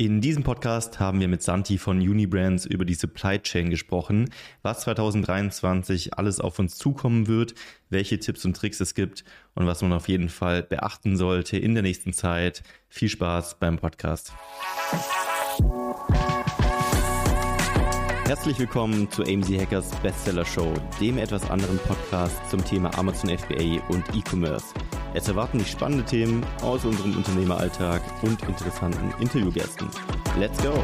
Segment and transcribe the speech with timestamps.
[0.00, 4.30] In diesem Podcast haben wir mit Santi von Unibrands über die Supply Chain gesprochen,
[4.62, 7.56] was 2023 alles auf uns zukommen wird,
[7.90, 9.24] welche Tipps und Tricks es gibt
[9.56, 12.62] und was man auf jeden Fall beachten sollte in der nächsten Zeit.
[12.88, 14.32] Viel Spaß beim Podcast.
[18.28, 23.82] Herzlich willkommen zu AMZ Hackers Bestseller Show, dem etwas anderen Podcast zum Thema Amazon FBA
[23.88, 24.66] und E-Commerce.
[25.14, 29.88] Es erwarten dich spannende Themen aus unserem Unternehmeralltag und interessanten Interviewgästen.
[30.38, 30.74] Let's go!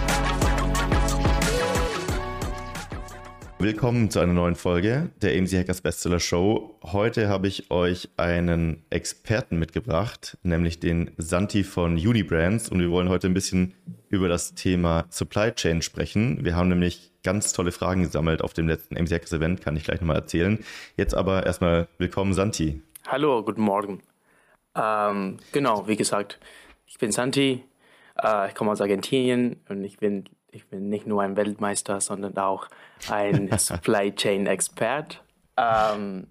[3.59, 6.79] Willkommen zu einer neuen Folge der AMZ Hackers Bestseller Show.
[6.83, 13.11] Heute habe ich euch einen Experten mitgebracht, nämlich den Santi von Unibrands und wir wollen
[13.11, 13.75] heute ein bisschen
[14.09, 16.43] über das Thema Supply Chain sprechen.
[16.43, 20.01] Wir haben nämlich ganz tolle Fragen gesammelt auf dem letzten Hackers Event, kann ich gleich
[20.01, 20.63] nochmal erzählen.
[20.97, 22.83] Jetzt aber erstmal willkommen Santi.
[23.09, 24.03] Hallo, guten Morgen.
[24.77, 26.39] Ähm, genau, wie gesagt,
[26.87, 27.65] ich bin Santi,
[28.23, 32.37] äh, ich komme aus Argentinien und ich bin, ich bin nicht nur ein Weltmeister, sondern
[32.37, 32.69] auch
[33.09, 35.23] ein Supply Chain Expert.
[35.57, 36.29] Ähm,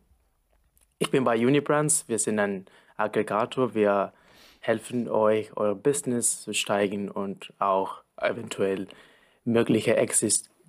[1.00, 2.66] ich bin bei Unibrands, wir sind ein
[2.98, 4.14] Aggregator, wir
[4.60, 8.88] helfen euch, euer Business zu steigen und auch eventuell
[9.44, 9.98] mögliche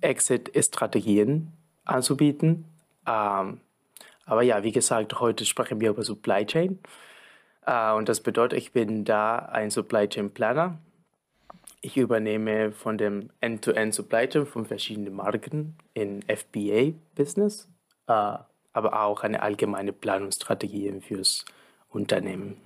[0.05, 1.51] Exit-Strategien
[1.83, 2.65] anzubieten.
[3.07, 3.59] Ähm,
[4.25, 6.79] aber ja, wie gesagt, heute sprechen wir über Supply Chain.
[7.65, 10.77] Äh, und das bedeutet, ich bin da ein Supply Chain Planner.
[11.81, 17.67] Ich übernehme von dem End-to-End Supply Chain von verschiedenen Marken in FBA-Business,
[18.07, 18.37] äh,
[18.73, 21.45] aber auch eine allgemeine Planungsstrategie fürs
[21.89, 22.57] Unternehmen.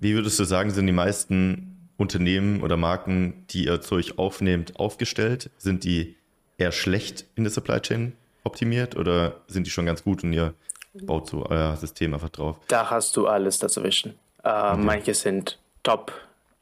[0.00, 1.67] Wie würdest du sagen, sind die meisten
[1.98, 5.50] Unternehmen oder Marken, die ihr Zeug aufnehmt, aufgestellt?
[5.58, 6.16] Sind die
[6.56, 10.54] eher schlecht in der Supply Chain optimiert oder sind die schon ganz gut und ihr
[10.94, 12.56] baut so euer System einfach drauf.
[12.68, 14.14] Da hast du alles dazwischen.
[14.42, 14.76] Äh, okay.
[14.78, 16.12] Manche sind top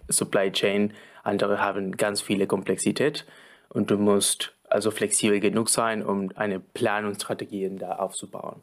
[0.08, 0.92] Supply Chain,
[1.22, 3.24] andere haben ganz viele Komplexität
[3.68, 8.62] und du musst also flexibel genug sein, um eine Planungsstrategie da aufzubauen.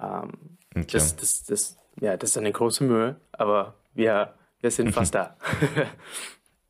[0.00, 0.32] Ähm,
[0.74, 0.86] okay.
[0.92, 5.36] das, das, das, ja, das ist eine große Mühe, aber wir, wir sind fast da.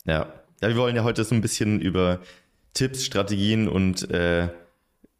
[0.05, 0.33] ja.
[0.61, 2.21] ja, wir wollen ja heute so ein bisschen über
[2.75, 4.49] Tipps, Strategien und äh,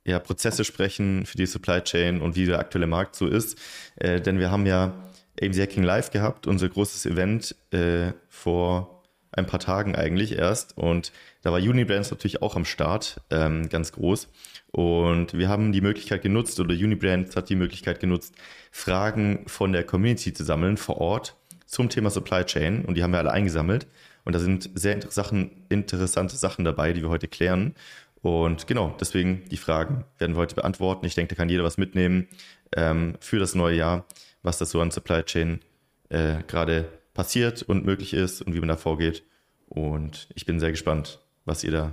[0.05, 3.59] ja, Prozesse sprechen für die Supply Chain und wie der aktuelle Markt so ist.
[3.97, 4.95] Äh, denn wir haben ja
[5.43, 10.77] AMZ Hacking Live gehabt, unser großes Event äh, vor ein paar Tagen eigentlich erst.
[10.79, 11.13] Und
[11.43, 14.29] da war Unibrands natürlich auch am Start, ähm, ganz groß.
[14.71, 18.35] Und wir haben die Möglichkeit genutzt, oder Unibrands hat die Möglichkeit genutzt,
[18.71, 22.85] Fragen von der Community zu sammeln vor Ort zum Thema Supply Chain.
[22.85, 23.87] Und die haben wir alle eingesammelt.
[24.25, 27.75] Und da sind sehr interessante Sachen dabei, die wir heute klären.
[28.23, 31.07] Und genau, deswegen die Fragen werden wir heute beantworten.
[31.07, 32.27] Ich denke, da kann jeder was mitnehmen
[32.75, 34.05] ähm, für das neue Jahr,
[34.43, 35.61] was das so an Supply Chain
[36.09, 39.23] äh, gerade passiert und möglich ist und wie man da vorgeht.
[39.69, 41.93] Und ich bin sehr gespannt, was ihr da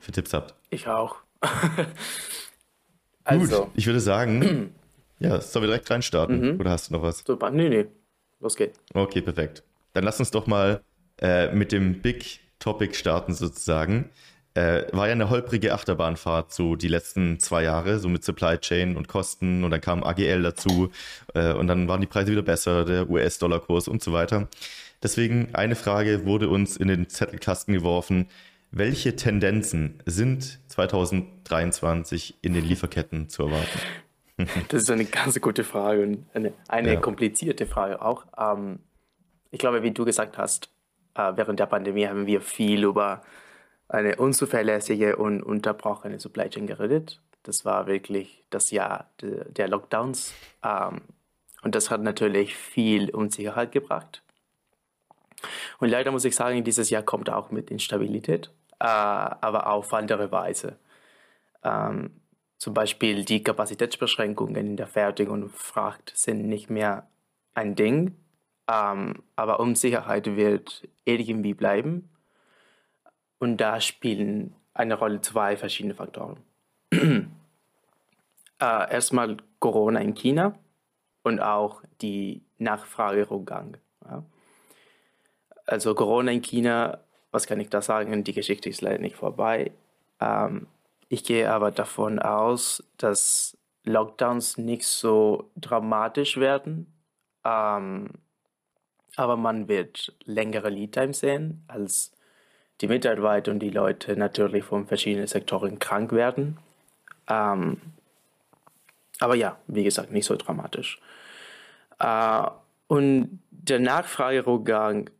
[0.00, 0.54] für Tipps habt.
[0.70, 1.16] Ich auch.
[3.24, 3.64] also.
[3.64, 4.74] Gut, ich würde sagen,
[5.20, 6.54] ja, sollen wir direkt reinstarten?
[6.54, 6.60] Mhm.
[6.60, 7.22] Oder hast du noch was?
[7.24, 7.86] Super, nee, nee.
[8.40, 8.78] Los geht's.
[8.94, 9.62] Okay, perfekt.
[9.94, 10.82] Dann lass uns doch mal
[11.20, 14.10] äh, mit dem Big Topic starten sozusagen.
[14.54, 18.96] Äh, war ja eine holprige Achterbahnfahrt so die letzten zwei Jahre, so mit Supply Chain
[18.96, 20.90] und Kosten und dann kam AGL dazu
[21.34, 24.48] äh, und dann waren die Preise wieder besser, der US-Dollar-Kurs und so weiter.
[25.02, 28.28] Deswegen eine Frage wurde uns in den Zettelkasten geworfen.
[28.70, 33.78] Welche Tendenzen sind 2023 in den Lieferketten zu erwarten?
[34.68, 37.00] Das ist eine ganz gute Frage und eine, eine ja.
[37.00, 38.24] komplizierte Frage auch.
[38.38, 38.80] Ähm,
[39.50, 40.70] ich glaube, wie du gesagt hast,
[41.14, 43.22] äh, während der Pandemie haben wir viel über
[43.88, 47.20] eine unzuverlässige und unterbrochene Supply Chain geredet.
[47.42, 50.34] Das war wirklich das Jahr de, der Lockdowns.
[50.62, 51.00] Ähm,
[51.62, 54.22] und das hat natürlich viel Unsicherheit gebracht.
[55.78, 58.50] Und leider muss ich sagen, dieses Jahr kommt auch mit Instabilität,
[58.80, 60.78] äh, aber auf andere Weise.
[61.64, 62.10] Ähm,
[62.58, 67.06] zum Beispiel die Kapazitätsbeschränkungen in der Fertigung und Fracht sind nicht mehr
[67.54, 68.16] ein Ding,
[68.68, 72.10] ähm, aber Unsicherheit wird irgendwie bleiben.
[73.38, 76.38] Und da spielen eine Rolle zwei verschiedene Faktoren.
[76.92, 77.28] äh,
[78.58, 80.58] erstmal Corona in China
[81.22, 83.76] und auch die Nachfragerückgang.
[84.04, 84.24] Ja.
[85.64, 86.98] Also Corona in China,
[87.30, 88.24] was kann ich da sagen?
[88.24, 89.70] Die Geschichte ist leider nicht vorbei.
[90.20, 90.66] Ähm,
[91.08, 96.92] ich gehe aber davon aus, dass Lockdowns nicht so dramatisch werden.
[97.44, 98.10] Ähm,
[99.16, 102.12] aber man wird längere Lead Times sehen als
[102.80, 106.58] die Mitarbeiter und die Leute natürlich von verschiedenen Sektoren krank werden.
[107.28, 107.80] Ähm,
[109.18, 111.00] aber ja, wie gesagt, nicht so dramatisch.
[111.98, 112.46] Äh,
[112.86, 115.10] und der Nachfragerückgang,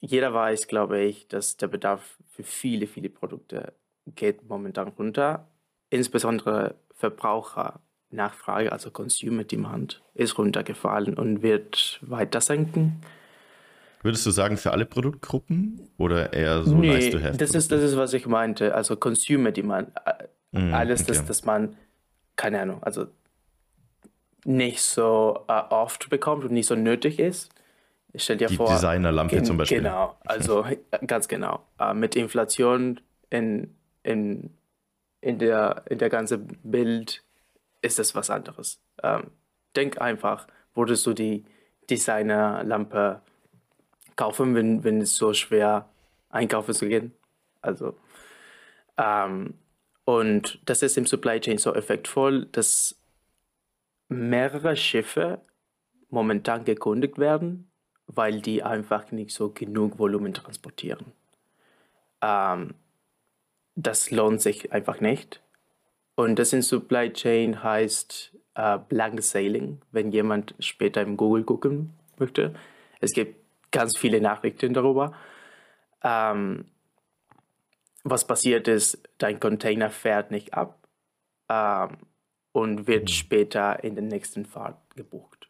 [0.00, 3.72] jeder weiß, glaube ich, dass der Bedarf für viele, viele Produkte
[4.06, 5.46] geht momentan runter.
[5.90, 13.00] Insbesondere Verbrauchernachfrage, also Consumer Demand, ist runtergefallen und wird weiter senken.
[14.02, 17.38] Würdest du sagen, für alle Produktgruppen oder eher so nee, nice to have?
[17.38, 18.74] Das ist, das ist, was ich meinte.
[18.74, 19.92] Also Consumer Demand.
[20.52, 21.12] Mm, Alles, okay.
[21.12, 21.76] das, das man,
[22.36, 23.06] keine Ahnung, also
[24.44, 27.50] nicht so uh, oft bekommt und nicht so nötig ist.
[28.12, 28.68] Ich stell dir Die vor.
[28.68, 29.78] Designerlampe zum Beispiel.
[29.78, 30.64] Genau, also
[31.06, 31.60] ganz genau.
[31.80, 33.74] Uh, mit Inflation in,
[34.04, 34.56] in,
[35.20, 37.24] in, der, in der ganzen Bild
[37.82, 38.80] ist das was anderes.
[39.02, 39.32] Ähm,
[39.74, 41.44] denk einfach, würdest du die
[41.90, 43.20] Designerlampe
[44.16, 45.88] kaufen, wenn, wenn es so schwer
[46.30, 47.12] einkaufen zu gehen.
[47.60, 47.96] Also,
[48.96, 49.54] ähm,
[50.04, 53.00] und das ist im Supply Chain so effektvoll, dass
[54.08, 55.40] mehrere Schiffe
[56.10, 57.70] momentan gekundigt werden,
[58.06, 61.12] weil die einfach nicht so genug Volumen transportieren.
[62.20, 62.74] Ähm,
[63.74, 65.40] das lohnt sich einfach nicht.
[66.14, 71.94] Und das in Supply Chain heißt äh, Blank Sailing, wenn jemand später im Google gucken
[72.18, 72.54] möchte.
[73.00, 73.36] Es gibt
[73.72, 75.14] ganz viele Nachrichten darüber.
[76.02, 76.66] Ähm,
[78.04, 80.86] was passiert ist, dein Container fährt nicht ab
[81.48, 81.96] ähm,
[82.52, 83.08] und wird mhm.
[83.08, 85.48] später in der nächsten Fahrt gebucht.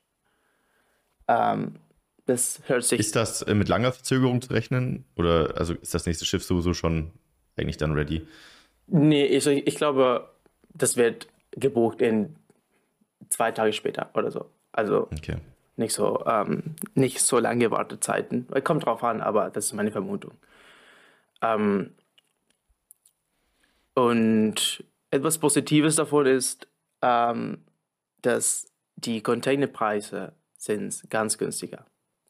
[1.29, 1.81] Ähm,
[2.27, 3.01] das hört sich.
[3.01, 5.05] Ist das äh, mit langer Verzögerung zu rechnen?
[5.17, 7.13] Oder also ist das nächste Schiff sowieso schon
[7.57, 8.27] eigentlich dann ready?
[8.87, 10.29] Nee, ich, ich glaube,
[10.75, 12.37] das wird gebucht in
[13.29, 14.47] zwei Tage später oder so.
[14.73, 15.37] Also okay
[15.77, 18.47] nicht so, ähm, nicht so lange Wartezeiten.
[18.63, 20.33] Kommt drauf an, aber das ist meine Vermutung.
[21.43, 21.95] Ähm,
[23.95, 26.69] und etwas Positives davon ist,
[27.03, 27.65] ähm,
[28.23, 28.67] dass
[28.97, 31.85] die Containerpreise sind ganz günstiger.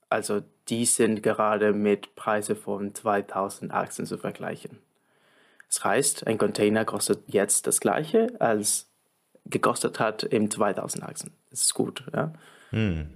[0.09, 4.79] Also die sind gerade mit Preisen von 2018 zu vergleichen.
[5.69, 8.91] Das heißt, ein Container kostet jetzt das gleiche, als
[9.45, 11.31] gekostet hat im 2018.
[11.51, 12.05] Das ist gut.
[12.13, 12.33] Ja?
[12.71, 13.11] Hm.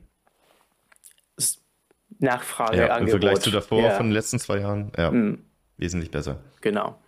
[2.18, 3.90] Nachfrage, ja, Im Vergleich zu davor ja.
[3.90, 5.44] von den letzten zwei Jahren, ja, mhm.
[5.76, 6.38] wesentlich besser.
[6.60, 6.98] Genau.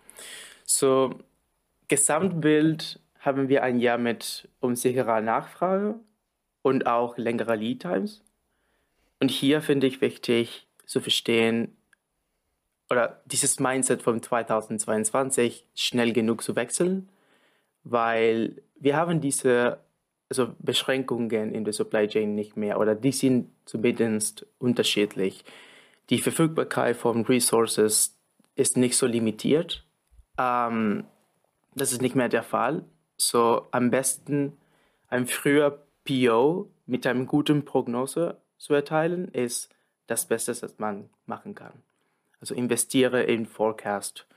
[0.65, 1.19] So,
[1.87, 5.95] Gesamtbild haben wir ein Jahr mit unsicherer Nachfrage
[6.61, 8.23] und auch längerer Lead Times.
[9.19, 11.75] Und hier finde ich wichtig zu verstehen,
[12.91, 17.09] oder dieses Mindset von 2022 schnell genug zu wechseln,
[17.85, 19.79] weil wir haben diese
[20.29, 25.43] also Beschränkungen in der Supply Chain nicht mehr oder die sind zumindest unterschiedlich.
[26.09, 28.17] Die Verfügbarkeit von Resources
[28.55, 29.85] ist nicht so limitiert.
[30.37, 31.05] Ähm,
[31.75, 32.83] das ist nicht mehr der Fall.
[33.17, 34.57] So am besten
[35.07, 39.73] ein früher PO mit einem guten Prognose zu erteilen, ist
[40.07, 41.73] das Beste, was man machen kann.
[42.41, 44.27] Also investiere in Forecast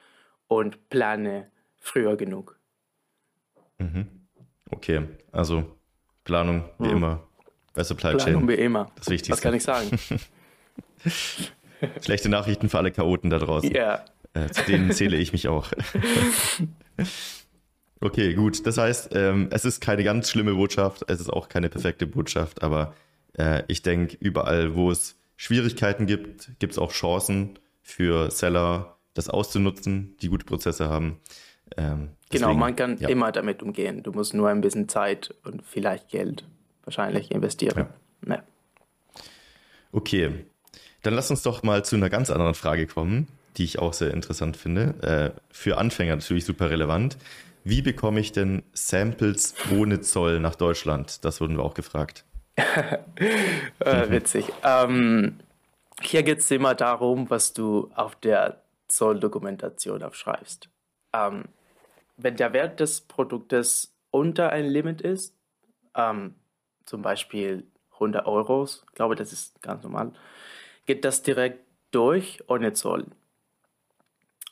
[0.46, 2.60] und plane früher genug.
[3.78, 4.06] Mhm.
[4.70, 5.76] Okay, also
[6.24, 6.96] Planung wie hm.
[6.96, 7.26] immer.
[7.74, 8.18] Bei Supply Chain.
[8.18, 8.90] Planung wie immer.
[8.96, 9.32] Das Wichtigste.
[9.32, 9.98] Was kann ich sagen?
[12.02, 13.72] Schlechte Nachrichten für alle Chaoten da draußen.
[13.72, 14.04] Ja.
[14.32, 15.70] Äh, zu denen zähle ich mich auch.
[18.00, 18.66] okay, gut.
[18.66, 22.62] Das heißt, ähm, es ist keine ganz schlimme Botschaft, es ist auch keine perfekte Botschaft,
[22.62, 22.94] aber
[23.38, 29.28] äh, ich denke, überall, wo es Schwierigkeiten gibt, gibt es auch Chancen für Seller, das
[29.28, 31.20] auszunutzen, die gute Prozesse haben.
[31.76, 33.08] Ähm, genau, man kann ja.
[33.08, 34.02] immer damit umgehen.
[34.02, 36.44] Du musst nur ein bisschen Zeit und vielleicht Geld
[36.82, 37.86] wahrscheinlich investieren.
[38.26, 38.34] Ja.
[38.34, 38.42] Ja.
[39.92, 40.46] Okay,
[41.02, 44.12] dann lass uns doch mal zu einer ganz anderen Frage kommen, die ich auch sehr
[44.12, 45.34] interessant finde.
[45.36, 47.16] Äh, für Anfänger natürlich super relevant.
[47.62, 51.24] Wie bekomme ich denn Samples ohne Zoll nach Deutschland?
[51.24, 52.24] Das wurden wir auch gefragt.
[52.56, 54.52] äh, witzig.
[54.62, 55.36] Ähm,
[56.06, 60.68] hier geht es immer darum, was du auf der Zolldokumentation aufschreibst.
[61.12, 61.44] Ähm,
[62.16, 65.34] wenn der Wert des Produktes unter ein Limit ist,
[65.94, 66.34] ähm,
[66.84, 70.12] zum Beispiel 100 Euro, glaube, das ist ganz normal,
[70.86, 73.06] geht das direkt durch ohne Zoll.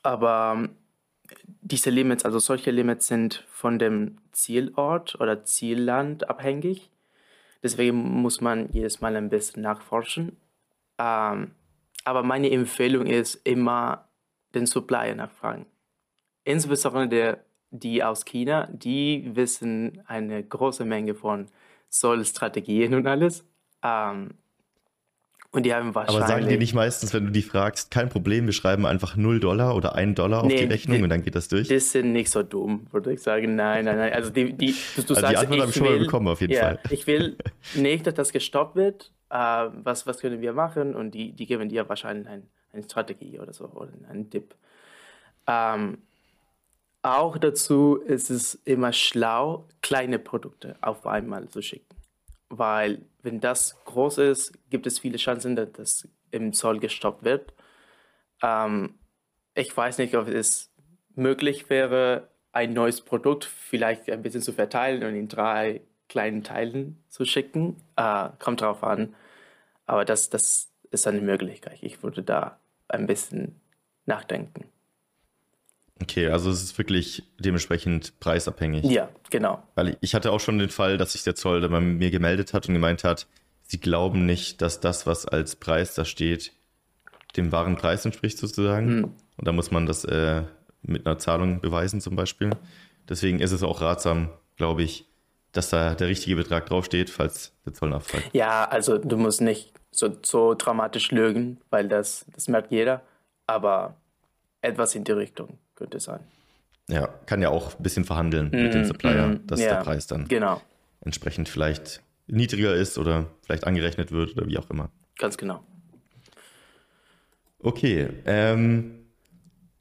[0.02, 0.76] Aber ähm,
[1.60, 6.90] diese Limits, also solche Limits sind von dem Zielort oder Zielland abhängig.
[7.62, 10.36] Deswegen muss man jedes Mal ein bisschen nachforschen.
[11.02, 11.52] Ähm,
[12.04, 14.08] aber meine Empfehlung ist immer
[14.54, 15.66] den Supplier nachfragen.
[16.44, 21.46] Insbesondere der die aus China, die wissen eine große Menge von
[21.88, 23.44] Zollstrategien und alles.
[23.82, 24.34] Ähm,
[25.52, 26.22] und die haben wahrscheinlich.
[26.22, 29.40] Aber sagen die nicht meistens, wenn du die fragst, kein Problem, wir schreiben einfach 0
[29.40, 31.68] Dollar oder 1 Dollar nee, auf die Rechnung die, und dann geht das durch?
[31.68, 33.54] Die sind nicht so dumm, würde ich sagen.
[33.54, 34.12] Nein, nein, nein.
[34.12, 36.28] Also die, die, du, du also sagst, die Antwort habe ich schon will, mal bekommen,
[36.28, 36.80] auf jeden ja, Fall.
[36.88, 37.36] Ich will
[37.74, 39.12] nicht, dass das gestoppt wird.
[39.32, 40.94] Äh, was, was können wir machen?
[40.94, 44.54] Und die, die geben dir wahrscheinlich ein, eine Strategie oder so oder ein Tipp.
[45.46, 46.02] Ähm,
[47.00, 51.96] auch dazu ist es immer schlau, kleine Produkte auf einmal zu schicken.
[52.50, 57.54] Weil wenn das groß ist, gibt es viele Chancen, dass das im Zoll gestoppt wird.
[58.42, 58.98] Ähm,
[59.54, 60.70] ich weiß nicht, ob es
[61.14, 67.02] möglich wäre, ein neues Produkt vielleicht ein bisschen zu verteilen und in drei kleinen Teilen
[67.08, 67.76] zu schicken.
[67.96, 69.14] Äh, kommt drauf an.
[69.86, 71.78] Aber das, das ist eine Möglichkeit.
[71.82, 72.58] Ich würde da
[72.88, 73.60] ein bisschen
[74.06, 74.66] nachdenken.
[76.00, 78.84] Okay, also es ist wirklich dementsprechend preisabhängig.
[78.84, 79.62] Ja, genau.
[79.74, 82.66] Weil ich hatte auch schon den Fall, dass sich der Zoll bei mir gemeldet hat
[82.66, 83.26] und gemeint hat,
[83.62, 86.52] sie glauben nicht, dass das, was als Preis da steht,
[87.36, 88.88] dem wahren Preis entspricht sozusagen.
[88.88, 89.04] Hm.
[89.36, 90.42] Und da muss man das äh,
[90.82, 92.50] mit einer Zahlung beweisen zum Beispiel.
[93.08, 95.06] Deswegen ist es auch ratsam, glaube ich,
[95.52, 98.30] dass da der richtige Betrag draufsteht, falls der Zoll nachfragt.
[98.32, 103.02] Ja, also du musst nicht so, so dramatisch lügen, weil das, das merkt jeder,
[103.46, 103.96] aber
[104.62, 106.20] etwas in die Richtung könnte sein.
[106.88, 109.82] Ja, kann ja auch ein bisschen verhandeln mm, mit dem Supplier, mm, dass ja, der
[109.82, 110.60] Preis dann genau.
[111.00, 114.90] entsprechend vielleicht niedriger ist oder vielleicht angerechnet wird oder wie auch immer.
[115.18, 115.62] Ganz genau.
[117.60, 119.06] Okay, ähm,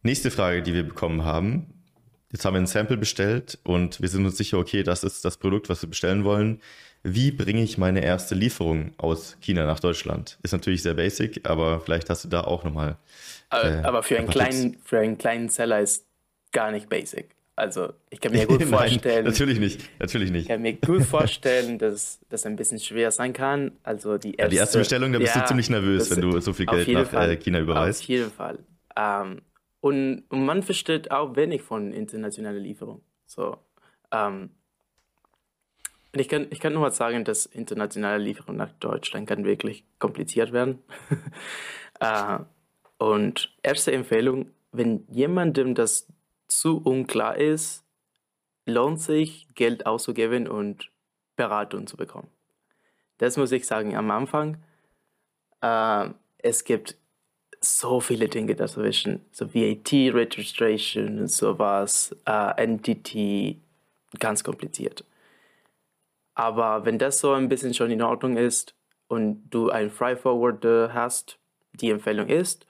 [0.03, 1.70] nächste Frage, die wir bekommen haben.
[2.31, 5.37] Jetzt haben wir ein Sample bestellt und wir sind uns sicher, okay, das ist das
[5.37, 6.61] Produkt, was wir bestellen wollen.
[7.03, 10.37] Wie bringe ich meine erste Lieferung aus China nach Deutschland?
[10.43, 12.97] Ist natürlich sehr basic, aber vielleicht hast du da auch nochmal.
[13.51, 16.05] Äh, aber für einen, kleinen, für einen kleinen Seller ist
[16.51, 17.35] gar nicht basic.
[17.55, 19.23] Also ich kann mir gut vorstellen.
[19.23, 20.43] Nein, natürlich nicht, natürlich nicht.
[20.43, 23.73] Ich kann mir gut vorstellen, dass das ein bisschen schwer sein kann.
[23.83, 26.39] Also die erste, ja, die erste Bestellung, da bist ja, du ziemlich nervös, wenn du
[26.39, 28.01] so viel Geld nach Fall, China überweist.
[28.01, 28.59] Auf jeden Fall.
[28.95, 29.41] Ähm,
[29.81, 33.01] und, und, man versteht auch wenig von internationaler Lieferung.
[33.25, 33.57] So,
[34.11, 34.51] ähm,
[36.13, 39.85] und ich kann, ich kann nur mal sagen, dass internationale Lieferung nach Deutschland kann wirklich
[39.97, 40.83] kompliziert werden.
[41.99, 42.39] äh,
[42.97, 46.07] und erste Empfehlung, wenn jemandem das
[46.47, 47.85] zu unklar ist,
[48.65, 50.91] lohnt sich, Geld auszugeben und
[51.35, 52.29] Beratung zu bekommen.
[53.17, 54.61] Das muss ich sagen am Anfang.
[55.61, 56.09] Äh,
[56.39, 56.97] es gibt
[57.63, 63.61] so viele Dinge dazwischen, so VAT-Registration und sowas, äh, Entity,
[64.19, 65.03] ganz kompliziert.
[66.33, 68.73] Aber wenn das so ein bisschen schon in Ordnung ist
[69.07, 71.37] und du ein Fry Forwarder hast,
[71.73, 72.65] die Empfehlung ist,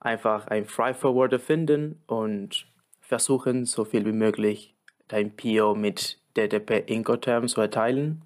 [0.00, 2.66] einfach ein Fry Forwarder finden und
[3.00, 4.74] versuchen, so viel wie möglich
[5.08, 8.22] dein PO mit DDP Incoterm zu erteilen.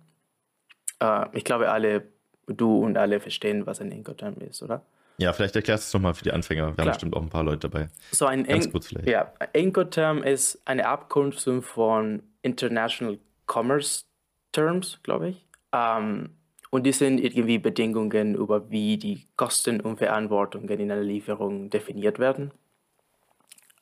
[0.98, 2.08] Äh, ich glaube, alle,
[2.48, 4.82] du und alle verstehen, was ein Incoterm ist, oder?
[5.18, 6.68] Ja, vielleicht erklärst du es nochmal für die Anfänger.
[6.68, 6.86] Wir Klar.
[6.86, 7.88] haben bestimmt auch ein paar Leute dabei.
[8.10, 9.08] So ein Ganz kurz vielleicht.
[9.08, 14.04] Ja, Incoterm ist eine Abkürzung von International Commerce
[14.52, 15.46] Terms, glaube ich.
[15.72, 16.30] Ähm,
[16.70, 22.18] und die sind irgendwie Bedingungen über wie die Kosten und Verantwortungen in einer Lieferung definiert
[22.18, 22.50] werden.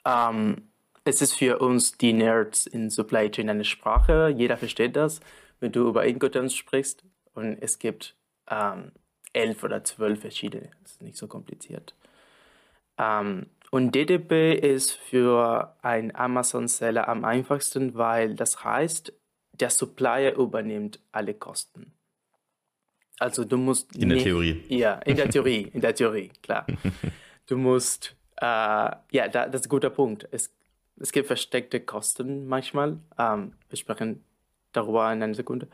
[0.04, 0.68] Ähm,
[1.04, 4.28] es ist für uns, die Nerds in Supply Chain, eine Sprache.
[4.36, 5.20] Jeder versteht das,
[5.60, 7.04] wenn du über Incoterms sprichst.
[7.34, 8.16] Und es gibt
[8.50, 8.92] ähm,
[9.32, 10.70] elf oder zwölf verschiedene.
[10.82, 11.94] Das ist nicht so kompliziert.
[12.98, 19.12] Ähm, und DDP ist für einen Amazon-Seller am einfachsten, weil das heißt,
[19.52, 21.92] der Supplier übernimmt alle Kosten.
[23.18, 23.94] Also du musst.
[23.94, 24.64] In nicht, der Theorie.
[24.68, 26.66] Ja, in der Theorie, in der Theorie, klar.
[27.46, 30.28] Du musst, äh, ja, da, das ist ein guter Punkt.
[30.30, 30.54] Es
[31.00, 32.98] es gibt versteckte Kosten manchmal.
[33.18, 34.22] Ähm, wir sprechen
[34.72, 35.66] darüber in einer Sekunde.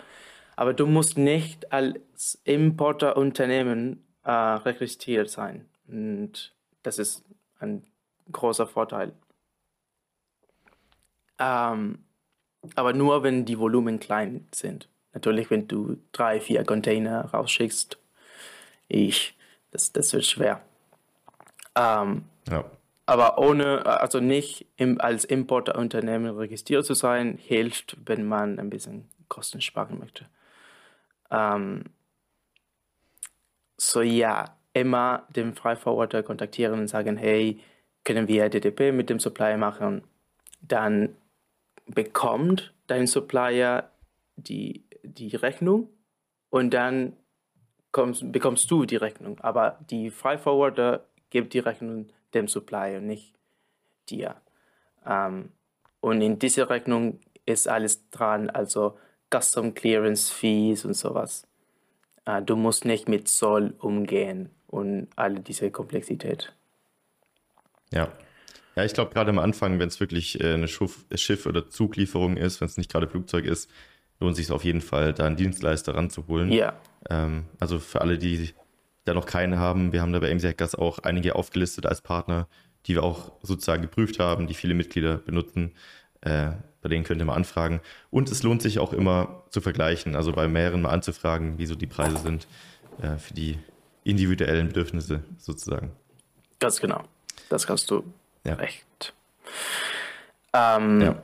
[0.57, 5.69] Aber du musst nicht als Importerunternehmen äh, registriert sein.
[5.87, 7.25] Und das ist
[7.61, 7.85] ein
[8.33, 9.13] großer Vorteil.
[11.39, 11.99] Ähm,
[12.75, 14.89] aber nur, wenn die Volumen klein sind.
[15.13, 17.99] Natürlich, wenn du drei, vier Container rausschickst,
[18.89, 19.37] ich,
[19.71, 20.63] das, das wird schwer.
[21.75, 22.65] Ähm, ja.
[23.07, 29.09] Aber ohne, also nicht im, als Importerunternehmen registriert zu sein, hilft, wenn man ein bisschen
[29.29, 30.27] Kosten sparen möchte.
[31.31, 31.85] Ähm,
[33.77, 37.61] so ja, immer den Freiforwarder kontaktieren und sagen, hey,
[38.05, 40.05] können wir DTP mit dem Supplier machen?
[40.61, 41.17] Dann
[41.87, 43.91] bekommt dein Supplier
[44.37, 45.89] die, die Rechnung
[46.51, 47.17] und dann
[47.93, 49.41] kommst, bekommst du die Rechnung.
[49.41, 53.35] Aber die Freiforwarder gibt die Rechnung dem Supply und nicht
[54.09, 54.37] dir.
[55.07, 55.53] Ähm,
[56.01, 58.99] und in dieser Rechnung ist alles dran, also
[59.35, 61.47] Custom Clearance Fees und sowas.
[62.25, 66.53] Äh, du musst nicht mit Zoll umgehen und alle diese Komplexität.
[67.93, 68.13] Ja.
[68.75, 72.61] Ja, ich glaube, gerade am Anfang, wenn es wirklich äh, eine Schiff- oder Zuglieferung ist,
[72.61, 73.71] wenn es nicht gerade Flugzeug ist,
[74.21, 76.53] lohnt sich auf jeden Fall, da einen Dienstleister ranzuholen.
[76.53, 76.79] Ja.
[77.09, 78.51] Ähm, also für alle, die
[79.07, 79.93] da noch keine haben.
[79.93, 82.49] Wir haben da bei AMC Hackers auch einige aufgelistet als Partner,
[82.87, 85.75] die wir auch sozusagen geprüft haben, die viele Mitglieder benutzen.
[86.21, 86.53] Äh,
[86.87, 87.81] bei denen könnt ihr mal anfragen.
[88.11, 91.89] Und es lohnt sich auch immer zu vergleichen, also bei mehreren mal anzufragen, wieso die
[91.89, 92.47] Preise sind
[93.03, 93.59] äh, für die
[94.05, 95.91] individuellen Bedürfnisse sozusagen.
[96.61, 97.03] Ganz genau.
[97.49, 98.05] Das kannst du
[98.45, 98.55] ja.
[98.55, 99.15] recht.
[100.53, 101.23] Ähm, ja.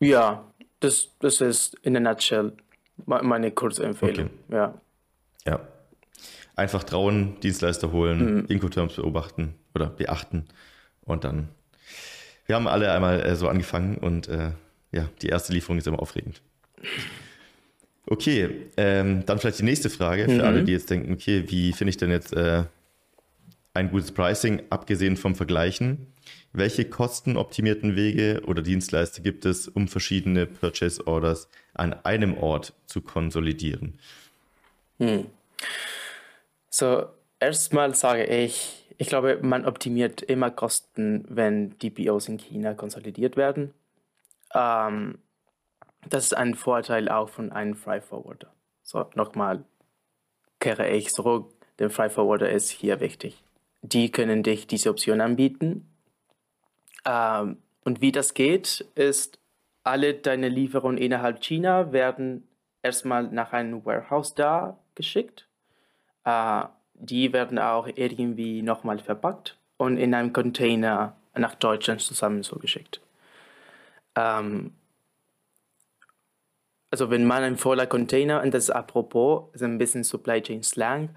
[0.00, 0.44] ja,
[0.80, 2.52] das, das ist in a nutshell
[3.06, 4.28] meine kurze Empfehlung.
[4.48, 4.54] Okay.
[4.54, 4.74] Ja.
[5.46, 5.60] Ja.
[6.56, 8.46] Einfach trauen, Dienstleister holen, mhm.
[8.48, 10.44] Incoterms beobachten oder beachten
[11.06, 11.48] und dann.
[12.48, 14.52] Wir haben alle einmal äh, so angefangen und äh,
[14.90, 16.40] ja, die erste Lieferung ist immer aufregend.
[18.06, 20.40] Okay, ähm, dann vielleicht die nächste Frage für mhm.
[20.40, 22.64] alle, die jetzt denken, okay, wie finde ich denn jetzt äh,
[23.74, 26.06] ein gutes Pricing, abgesehen vom Vergleichen?
[26.54, 33.02] Welche kostenoptimierten Wege oder Dienstleister gibt es, um verschiedene Purchase Orders an einem Ort zu
[33.02, 33.98] konsolidieren?
[34.98, 35.26] Hm.
[36.70, 37.08] So,
[37.40, 43.36] erstmal sage ich, ich glaube, man optimiert immer Kosten, wenn die POs in China konsolidiert
[43.36, 43.72] werden.
[44.54, 45.18] Ähm,
[46.08, 48.52] das ist ein Vorteil auch von einem Fry Forwarder.
[48.82, 49.64] So, nochmal
[50.60, 51.52] kehre ich zurück.
[51.78, 53.42] Der Fry Forwarder ist hier wichtig.
[53.82, 55.88] Die können dich diese Option anbieten
[57.08, 59.38] ähm, und wie das geht, ist,
[59.82, 62.46] alle deine Lieferungen innerhalb China werden
[62.82, 65.48] erstmal nach einem Warehouse da geschickt.
[66.24, 66.64] Äh,
[66.98, 73.00] die werden auch irgendwie nochmal verpackt und in einem Container nach Deutschland zusammen so geschickt.
[74.16, 74.72] Ähm,
[76.90, 80.62] also wenn man ein voller Container, und das ist apropos, ist ein bisschen Supply Chain
[80.62, 81.10] Slang,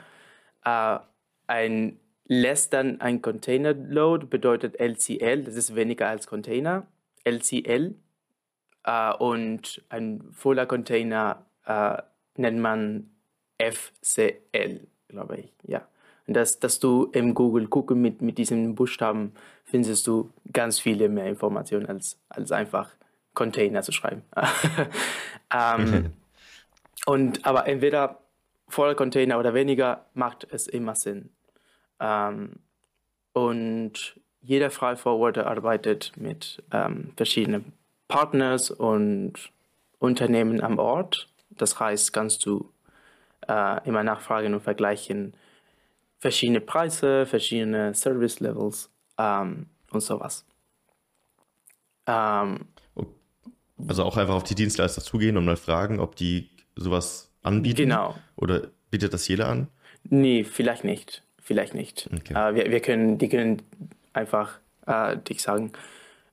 [0.65, 0.99] äh,
[1.47, 6.87] ein lässt dann ein Container Load, bedeutet LCL, das ist weniger als Container,
[7.25, 7.95] LCL.
[8.83, 12.01] Äh, und ein voller Container äh,
[12.37, 13.09] nennt man
[13.59, 15.85] FCL, glaube ich, ja.
[16.27, 19.33] Und das, dass du im Google gucken mit, mit diesen Buchstaben
[19.65, 22.91] findest du ganz viele mehr Informationen als, als einfach
[23.33, 24.23] Container zu schreiben.
[25.53, 26.13] ähm,
[27.05, 28.19] und aber entweder
[28.67, 31.29] voller Container oder weniger macht es immer Sinn.
[31.99, 32.53] Ähm,
[33.33, 37.73] und jeder Freiforwarder Forwarder arbeitet mit ähm, verschiedenen
[38.07, 39.33] Partners und
[39.99, 41.29] Unternehmen am Ort.
[41.49, 42.71] Das heißt, kannst du
[43.47, 45.33] äh, immer nachfragen und vergleichen
[46.19, 50.45] verschiedene Preise, verschiedene Service Levels ähm, und sowas.
[52.05, 52.67] Ähm,
[53.87, 57.83] also auch einfach auf die Dienstleister zugehen und mal fragen, ob die sowas anbieten.
[57.89, 58.15] Genau.
[58.35, 59.67] Oder bietet das jeder an?
[60.03, 62.09] Nee, vielleicht nicht vielleicht nicht.
[62.15, 62.33] Okay.
[62.33, 63.61] Äh, wir, wir können, die können
[64.13, 65.73] einfach äh, dich sagen,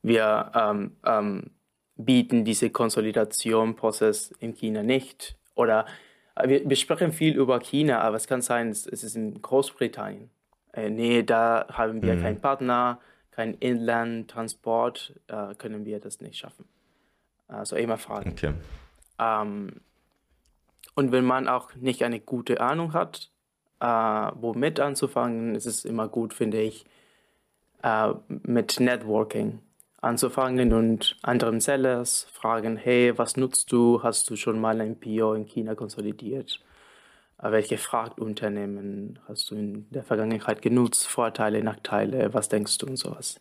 [0.02, 1.50] wir ähm, ähm,
[1.96, 5.36] bieten diese Konsolidation-Prozess in China nicht.
[5.54, 5.86] Oder
[6.44, 10.30] wir, wir, sprechen viel über China, aber es kann sein, es, es ist in Großbritannien.
[10.72, 12.22] Äh, nee, da haben wir mhm.
[12.22, 16.64] keinen Partner, kein Inlandtransport, äh, können wir das nicht schaffen.
[17.46, 18.32] Also immer fragen.
[18.32, 18.52] Okay.
[19.18, 19.80] Ähm,
[20.94, 23.30] und wenn man auch nicht eine gute Ahnung hat,
[23.80, 26.84] äh, womit anzufangen, ist es immer gut, finde ich,
[27.82, 29.60] äh, mit Networking
[30.00, 34.02] anzufangen und anderen Sellers fragen, hey, was nutzt du?
[34.02, 36.60] Hast du schon mal ein PO in China konsolidiert?
[37.42, 41.06] Äh, welche Frachtunternehmen hast du in der Vergangenheit genutzt?
[41.06, 43.40] Vorteile, Nachteile, was denkst du und sowas?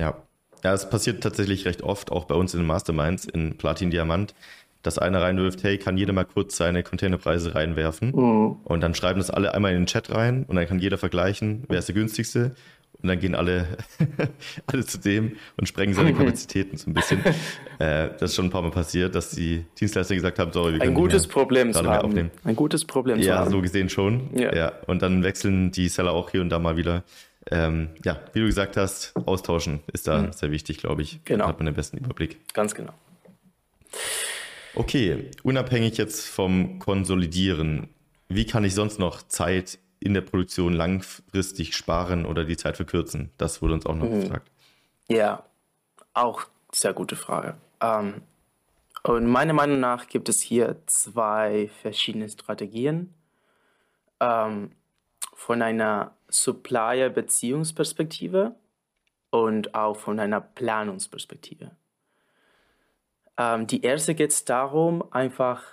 [0.00, 0.16] Ja,
[0.64, 4.34] ja, es passiert tatsächlich recht oft, auch bei uns in den Masterminds in Platin Diamant,
[4.82, 8.12] dass einer reinwirft, hey, kann jeder mal kurz seine Containerpreise reinwerfen?
[8.12, 8.56] Mhm.
[8.64, 11.64] Und dann schreiben das alle einmal in den Chat rein und dann kann jeder vergleichen,
[11.68, 12.54] wer ist der günstigste.
[13.02, 13.76] Und dann gehen alle,
[14.66, 17.20] alle zu dem und sprengen seine Kapazitäten so ein bisschen.
[17.78, 20.78] äh, das ist schon ein paar Mal passiert, dass die Dienstleister gesagt haben, sorry, wir
[20.78, 22.06] können ein gutes Problem zu haben.
[22.06, 22.30] Aufnehmen.
[22.44, 23.44] Ein gutes Problem zu ja, haben.
[23.46, 24.30] Ja, so gesehen schon.
[24.34, 24.54] Ja.
[24.54, 24.72] ja.
[24.86, 27.04] Und dann wechseln die Seller auch hier und da mal wieder.
[27.50, 30.32] Ähm, ja, wie du gesagt hast, austauschen ist da mhm.
[30.32, 31.20] sehr wichtig, glaube ich.
[31.24, 31.44] Genau.
[31.44, 32.38] Dann hat man den besten Überblick.
[32.54, 32.94] Ganz genau.
[34.74, 37.90] Okay, unabhängig jetzt vom Konsolidieren,
[38.28, 43.30] wie kann ich sonst noch Zeit in der Produktion langfristig sparen oder die Zeit verkürzen?
[43.38, 44.20] Das wurde uns auch noch mhm.
[44.20, 44.50] gefragt.
[45.08, 45.44] Ja,
[46.12, 47.54] auch sehr gute Frage.
[47.80, 48.22] Ähm,
[49.02, 53.12] und meiner Meinung nach gibt es hier zwei verschiedene Strategien.
[54.20, 54.70] Ähm,
[55.34, 58.54] von einer Supplier-Beziehungsperspektive
[59.30, 61.72] und auch von einer Planungsperspektive.
[63.36, 65.64] Ähm, die erste geht es darum, einfach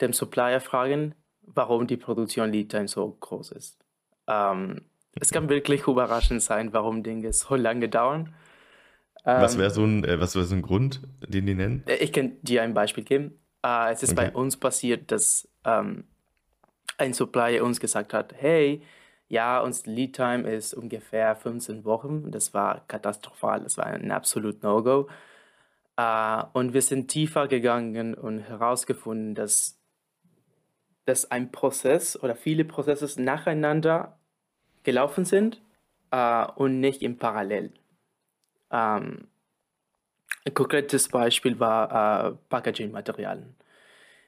[0.00, 1.16] dem Supplier fragen,
[1.54, 3.78] warum die Produktion Lead Time so groß ist.
[4.26, 4.82] Ähm,
[5.20, 8.34] es kann wirklich überraschend sein, warum Dinge so lange dauern.
[9.24, 11.82] Ähm, was wäre so, ein, äh, wär so ein Grund, den die nennen?
[11.86, 13.38] Äh, ich kann dir ein Beispiel geben.
[13.64, 14.30] Äh, es ist okay.
[14.30, 16.04] bei uns passiert, dass ähm,
[16.98, 18.82] ein Supplier uns gesagt hat, hey,
[19.28, 22.30] ja, unser Lead Time ist ungefähr 15 Wochen.
[22.30, 25.08] Das war katastrophal, das war ein absolut No-Go.
[26.00, 29.77] Uh, und wir sind tiefer gegangen und herausgefunden, dass,
[31.08, 34.18] dass ein Prozess oder viele Prozesse nacheinander
[34.82, 35.60] gelaufen sind
[36.14, 37.72] uh, und nicht im Parallel.
[38.70, 39.26] Ähm,
[40.44, 43.54] ein konkretes Beispiel war uh, Packaging-Materialien.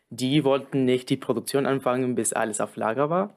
[0.08, 3.34] Die wollten nicht die Produktion anfangen, bis alles auf Lager war.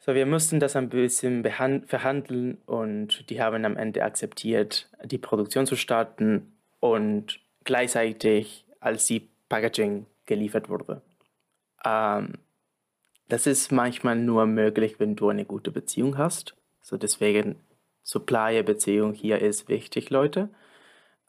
[0.00, 5.66] So, wir mussten das ein bisschen verhandeln und die haben am Ende akzeptiert, die Produktion
[5.66, 11.02] zu starten und gleichzeitig, als die Packaging geliefert wurde.
[11.84, 12.38] Ähm,
[13.28, 16.54] das ist manchmal nur möglich, wenn du eine gute Beziehung hast.
[16.80, 17.60] So deswegen
[18.02, 20.48] Supplier-Beziehung hier ist wichtig, Leute.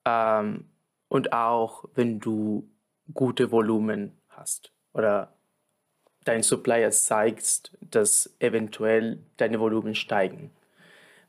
[0.05, 0.65] Ähm,
[1.07, 2.67] und auch wenn du
[3.13, 5.33] gute Volumen hast oder
[6.25, 10.51] dein Supplier zeigst, dass eventuell deine Volumen steigen,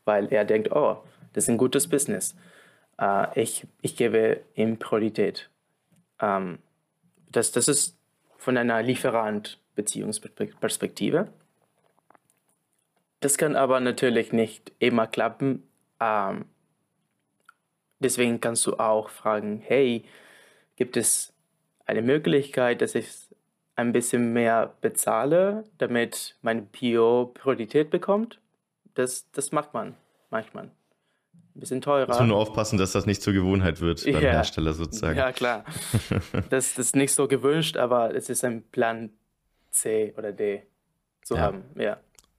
[0.05, 2.35] weil er denkt, oh, das ist ein gutes Business.
[2.99, 5.49] Uh, ich, ich gebe ihm Priorität.
[6.21, 6.59] Ähm,
[7.29, 7.97] das, das ist
[8.37, 11.27] von einer Lieferant-Beziehungsperspektive.
[13.19, 15.63] Das kann aber natürlich nicht immer klappen.
[15.99, 16.45] Ähm,
[17.99, 20.05] deswegen kannst du auch fragen, hey,
[20.75, 21.33] gibt es
[21.85, 23.07] eine Möglichkeit, dass ich
[23.75, 28.39] ein bisschen mehr bezahle, damit mein PO Priorität bekommt?
[28.93, 29.95] Das, das macht man
[30.29, 30.71] manchmal
[31.55, 32.07] ein bisschen teurer.
[32.07, 34.31] Muss man nur aufpassen, dass das nicht zur Gewohnheit wird beim ja.
[34.31, 35.17] Hersteller sozusagen.
[35.17, 35.63] Ja, klar.
[36.49, 39.11] das, das ist nicht so gewünscht, aber es ist ein Plan
[39.71, 40.63] C oder D
[41.23, 41.41] zu ja.
[41.41, 41.97] haben, ja.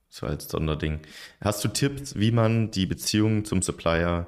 [0.09, 1.01] So als Sonderding.
[1.41, 4.27] Hast du Tipps, wie man die Beziehung zum Supplier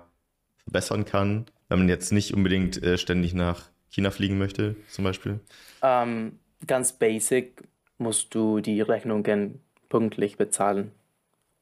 [0.64, 5.40] verbessern kann, wenn man jetzt nicht unbedingt äh, ständig nach China fliegen möchte, zum Beispiel?
[5.82, 7.62] Ähm, ganz basic
[7.98, 10.92] musst du die Rechnungen pünktlich bezahlen.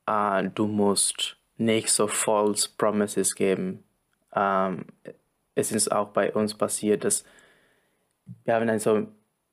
[0.07, 3.83] Äh, du musst nicht so false promises geben.
[4.35, 4.87] Ähm,
[5.55, 7.25] es ist auch bei uns passiert, dass
[8.45, 9.07] wir haben eine so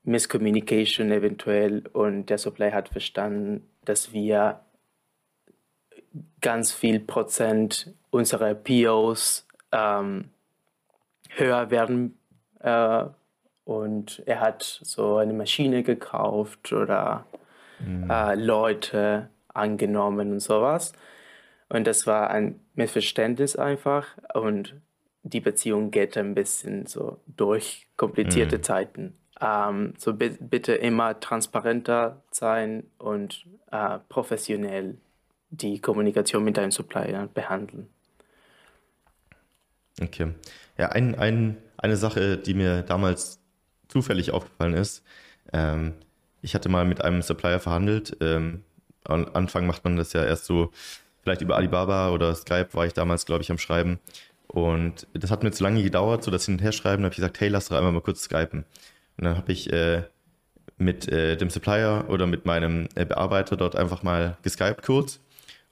[0.04, 4.60] Miscommunication eventuell und der Supply hat verstanden, dass wir
[6.42, 10.30] ganz viel Prozent unserer POs ähm,
[11.30, 12.18] höher werden
[12.60, 13.06] äh,
[13.66, 17.26] und er hat so eine Maschine gekauft oder
[17.80, 18.10] mhm.
[18.10, 20.94] äh, Leute angenommen und sowas.
[21.74, 24.08] Und das war ein Missverständnis einfach.
[24.36, 24.76] Und
[25.24, 28.64] die Beziehung geht ein bisschen so durch komplizierte mhm.
[28.64, 29.18] Zeiten.
[29.42, 34.98] Ähm, so bitte immer transparenter sein und äh, professionell
[35.50, 37.88] die Kommunikation mit deinen Suppliern behandeln.
[40.00, 40.32] Okay.
[40.78, 43.40] Ja, ein, ein, eine Sache, die mir damals
[43.88, 45.04] zufällig aufgefallen ist,
[45.52, 45.94] ähm,
[46.44, 48.16] ich hatte mal mit einem Supplier verhandelt.
[48.22, 48.64] Ähm,
[49.06, 50.72] am Anfang macht man das ja erst so
[51.24, 54.00] vielleicht über Alibaba oder Skype war ich damals, glaube ich, am Schreiben.
[54.48, 57.02] Und das hat mir zu lange gedauert, so das hin und her schreiben.
[57.02, 58.66] Da habe ich gesagt, hey, lass doch einmal mal kurz skypen.
[59.18, 60.04] Und dann habe ich äh,
[60.78, 65.20] mit äh, dem Supplier oder mit meinem äh, Bearbeiter dort einfach mal geskypt kurz.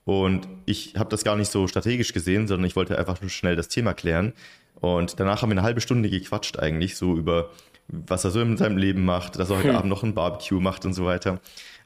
[0.04, 3.56] Und ich habe das gar nicht so strategisch gesehen, sondern ich wollte einfach nur schnell
[3.56, 4.34] das Thema klären.
[4.80, 7.52] Und danach haben wir eine halbe Stunde gequatscht eigentlich, so über
[7.91, 9.75] was er so in seinem Leben macht, dass er heute hm.
[9.75, 11.39] Abend noch ein Barbecue macht und so weiter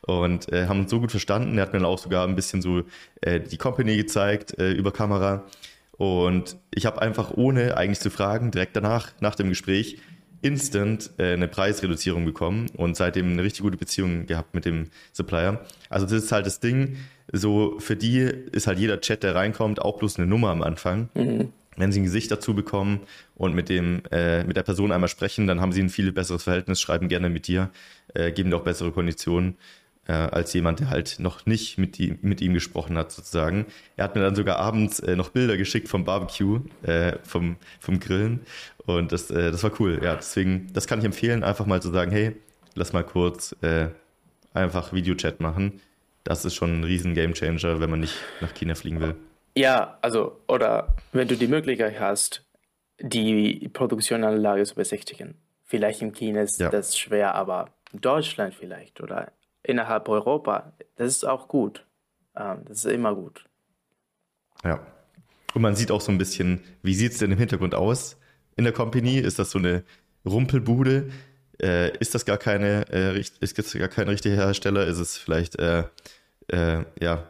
[0.05, 1.57] und äh, haben uns so gut verstanden.
[1.57, 2.83] Er hat mir dann auch sogar ein bisschen so
[3.21, 5.43] äh, die Company gezeigt äh, über Kamera.
[5.97, 9.97] Und ich habe einfach ohne eigentlich zu fragen, direkt danach, nach dem Gespräch,
[10.41, 15.61] instant äh, eine Preisreduzierung bekommen und seitdem eine richtig gute Beziehung gehabt mit dem Supplier.
[15.89, 16.97] Also das ist halt das Ding,
[17.31, 21.09] so für die ist halt jeder Chat, der reinkommt, auch bloß eine Nummer am Anfang.
[21.15, 21.51] Mhm.
[21.77, 23.01] Wenn sie ein Gesicht dazu bekommen
[23.35, 26.43] und mit dem äh, mit der Person einmal sprechen, dann haben sie ein viel besseres
[26.43, 27.69] Verhältnis, schreiben gerne mit dir,
[28.13, 29.57] äh, geben dir auch bessere Konditionen
[30.07, 33.65] äh, als jemand, der halt noch nicht mit, die, mit ihm gesprochen hat, sozusagen.
[33.97, 37.99] Er hat mir dann sogar abends äh, noch Bilder geschickt vom Barbecue, äh, vom, vom
[37.99, 38.41] Grillen.
[38.85, 39.99] Und das, äh, das war cool.
[40.03, 42.35] Ja, deswegen, das kann ich empfehlen, einfach mal zu sagen, hey,
[42.75, 43.55] lass mal kurz
[44.53, 45.81] einfach Videochat machen.
[46.23, 49.15] Das ist schon ein riesen Gamechanger, wenn man nicht nach China fliegen will.
[49.57, 52.45] Ja, also, oder wenn du die Möglichkeit hast,
[52.99, 55.35] die Produktionsanlage zu besichtigen.
[55.63, 56.69] Vielleicht im China ist ja.
[56.69, 59.31] das schwer, aber in Deutschland vielleicht oder
[59.63, 60.73] innerhalb Europa.
[60.95, 61.85] Das ist auch gut.
[62.35, 63.45] Ähm, das ist immer gut.
[64.63, 64.85] Ja.
[65.53, 68.17] Und man sieht auch so ein bisschen, wie sieht es denn im Hintergrund aus
[68.57, 69.17] in der Company?
[69.17, 69.83] Ist das so eine
[70.25, 71.11] Rumpelbude?
[71.61, 74.85] Äh, ist das gar keine, äh, ist gar kein richtiger Hersteller?
[74.85, 75.85] Ist es vielleicht äh,
[76.49, 77.29] äh, ja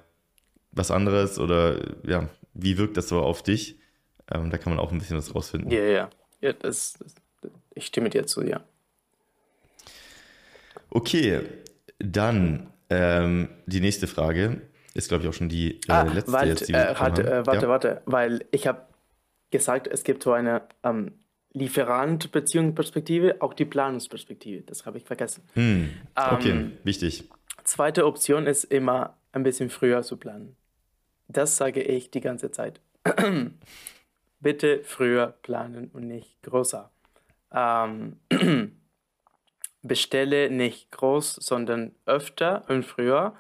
[0.76, 3.80] was anderes oder ja, wie wirkt das so auf dich?
[4.32, 5.72] Ähm, da kann man auch ein bisschen was rausfinden.
[5.72, 6.10] Ja, ja,
[6.42, 6.54] ja.
[6.54, 7.16] Das, das,
[7.74, 8.64] ich stimme dir zu, ja.
[10.90, 11.42] Okay,
[12.00, 14.62] Dann ähm, die nächste Frage
[14.94, 17.24] ist, glaube ich, auch schon die äh, ah, letzte warte, jetzt, die wir äh, warte,
[17.24, 17.32] haben.
[17.32, 17.70] äh, warte, ja.
[17.70, 18.82] warte, weil ich habe
[19.52, 21.12] gesagt, es gibt so eine ähm,
[21.54, 24.64] Lieferant-Beziehungsperspektive, auch die Planungsperspektive.
[24.64, 25.44] Das habe ich vergessen.
[25.54, 27.30] Hm, okay, Ähm, wichtig.
[27.64, 30.56] Zweite Option ist immer ein bisschen früher zu planen.
[31.28, 32.82] Das sage ich die ganze Zeit.
[34.40, 36.92] Bitte früher planen und nicht größer.
[37.52, 38.20] Ähm,
[39.82, 43.36] bestelle nicht groß, sondern öfter und früher.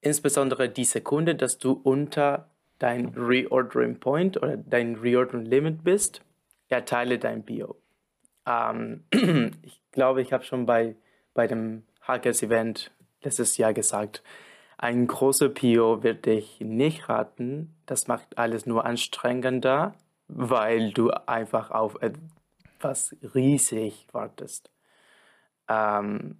[0.00, 6.22] Insbesondere die Sekunde, dass du unter dein Reordering Point oder dein Reordering Limit bist,
[6.68, 7.76] erteile dein Bio.
[8.46, 9.04] Ähm,
[9.62, 10.96] ich glaube, ich habe schon bei,
[11.32, 12.90] bei dem Hackers Event
[13.22, 14.22] letztes Jahr gesagt,
[14.84, 17.74] ein großer Pio wird dich nicht raten.
[17.86, 19.94] Das macht alles nur anstrengender,
[20.28, 24.70] weil du einfach auf etwas riesig wartest.
[25.70, 26.36] Ähm,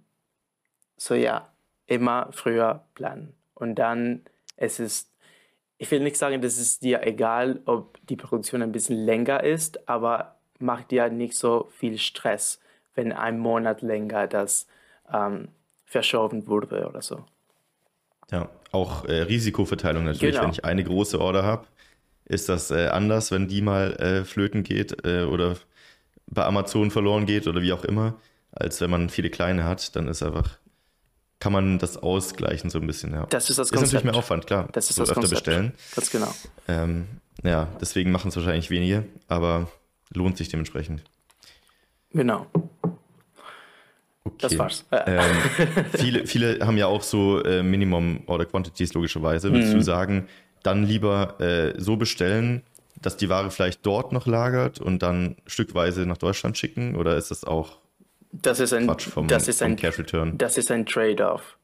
[0.95, 1.51] so ja,
[1.87, 3.33] immer früher planen.
[3.55, 4.21] Und dann
[4.57, 5.11] es ist
[5.79, 9.89] ich will nicht sagen, dass es dir egal, ob die Produktion ein bisschen länger ist,
[9.89, 12.61] aber macht dir nicht so viel Stress,
[12.93, 14.67] wenn ein Monat länger das
[15.11, 15.47] ähm,
[15.83, 17.25] verschoben wurde oder so.
[18.31, 20.35] Ja, auch äh, Risikoverteilung natürlich.
[20.35, 20.45] Genau.
[20.45, 21.67] Wenn ich eine große Order habe,
[22.25, 25.57] ist das äh, anders, wenn die mal äh, flöten geht äh, oder
[26.27, 28.15] bei Amazon verloren geht oder wie auch immer,
[28.51, 29.95] als wenn man viele kleine hat.
[29.95, 30.57] Dann ist einfach,
[31.39, 33.13] kann man das ausgleichen so ein bisschen.
[33.13, 33.27] Ja.
[33.27, 34.05] Das ist das ist natürlich Konzept.
[34.05, 34.69] mehr Aufwand, klar.
[34.71, 35.45] Das ist so das öfter Konzept.
[35.45, 35.73] bestellen.
[35.93, 36.33] Ganz genau.
[36.67, 37.05] Ähm,
[37.43, 39.69] ja, deswegen machen es wahrscheinlich wenige, aber
[40.13, 41.03] lohnt sich dementsprechend.
[42.11, 42.47] Genau.
[44.25, 44.35] Okay.
[44.39, 44.85] Das war's.
[44.91, 45.37] Äh, Ähm,
[45.93, 49.51] viele, viele haben ja auch so äh, Minimum Order Quantities logischerweise.
[49.51, 49.77] Würdest Mhm.
[49.79, 50.27] du sagen,
[50.63, 52.63] dann lieber äh, so bestellen,
[53.01, 56.95] dass die Ware vielleicht dort noch lagert und dann stückweise nach Deutschland schicken?
[56.95, 57.77] Oder ist das auch
[58.31, 60.37] das ist ein, Quatsch vom, das ist ein, Cash Return?
[60.37, 61.57] das ist ein Trade-off.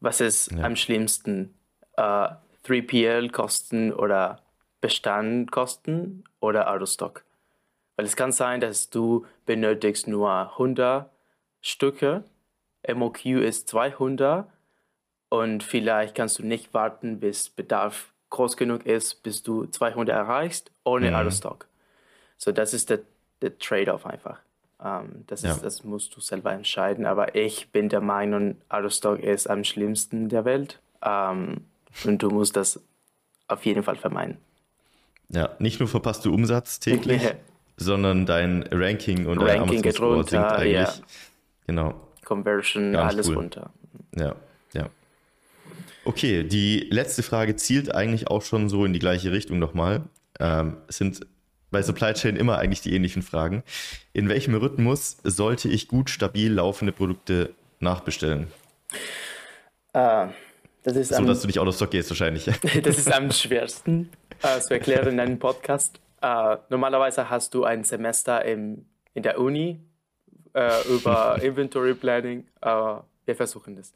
[0.00, 0.64] Was ist Ja.
[0.64, 1.54] am schlimmsten?
[1.96, 2.28] Äh,
[2.66, 4.40] 3PL-Kosten oder
[4.80, 7.24] Bestandkosten oder Autostock?
[7.96, 11.10] Weil es kann sein, dass du benötigst nur 100
[11.66, 12.24] Stücke,
[12.86, 14.46] MOQ ist 200
[15.30, 20.70] und vielleicht kannst du nicht warten, bis Bedarf groß genug ist, bis du 200 erreichst,
[20.84, 21.16] ohne Mhm.
[21.16, 21.66] Autostock.
[22.36, 23.00] So, das ist der,
[23.40, 24.40] der Trade-off einfach.
[24.84, 25.52] Ähm, das, Ja.
[25.52, 30.28] ist, das musst du selber entscheiden, aber ich bin der Meinung, Autostock ist am schlimmsten
[30.28, 31.64] der Welt ähm,
[32.04, 32.78] und du musst das
[33.48, 34.36] auf jeden Fall vermeiden.
[35.30, 37.22] Ja, nicht nur verpasst du Umsatz täglich,
[37.78, 40.74] sondern dein Ranking und dein Ranking Amazon geht Score runter, sinkt eigentlich.
[40.74, 40.92] ja.
[41.66, 41.94] Genau.
[42.24, 43.36] Conversion, alles cool.
[43.36, 43.70] runter.
[44.16, 44.34] Ja,
[44.72, 44.88] ja.
[46.04, 50.02] Okay, die letzte Frage zielt eigentlich auch schon so in die gleiche Richtung nochmal.
[50.38, 51.26] Ähm, es sind
[51.70, 53.62] bei Supply Chain immer eigentlich die ähnlichen Fragen.
[54.12, 58.48] In welchem Rhythmus sollte ich gut stabil laufende Produkte nachbestellen?
[59.92, 60.28] Äh,
[60.82, 62.44] das, ist So, am, dass du nicht out of stock gehst wahrscheinlich.
[62.82, 64.10] das ist am schwersten
[64.42, 66.00] äh, zu erklären in einem Podcast.
[66.20, 69.80] Äh, normalerweise hast du ein Semester im, in der Uni
[70.54, 72.46] äh, über Inventory Planning.
[72.60, 73.92] Äh, wir versuchen das.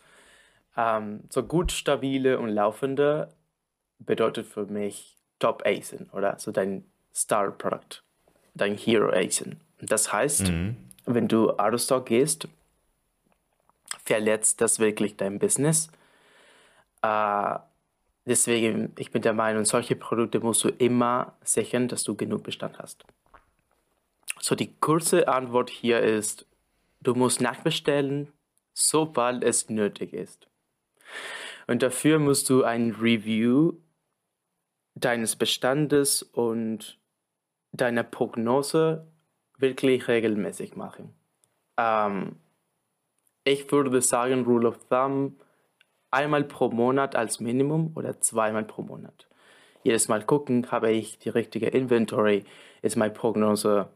[0.77, 3.29] Ähm, so gut stabile und laufende
[3.99, 8.03] bedeutet für mich Top ASIN oder so dein Star Product,
[8.55, 9.61] dein Hero ASIN.
[9.81, 10.53] Das heißt,
[11.07, 12.49] wenn du out of stock gehst,
[14.05, 15.89] verletzt das wirklich dein Business.
[17.03, 17.59] Äh,
[18.27, 22.79] deswegen, ich bin der Meinung, solche Produkte musst du immer sichern, dass du genug Bestand
[22.79, 23.05] hast.
[24.41, 26.47] So, die kurze Antwort hier ist,
[27.01, 28.33] du musst nachbestellen,
[28.73, 30.49] sobald es nötig ist.
[31.67, 33.75] Und dafür musst du ein Review
[34.95, 36.99] deines Bestandes und
[37.73, 39.07] deiner Prognose
[39.59, 41.15] wirklich regelmäßig machen.
[41.77, 42.37] Ähm,
[43.45, 45.41] ich würde sagen, Rule of Thumb,
[46.11, 49.29] einmal pro Monat als Minimum oder zweimal pro Monat.
[49.83, 52.45] Jedes Mal gucken, habe ich die richtige Inventory,
[52.83, 53.89] ist meine Prognose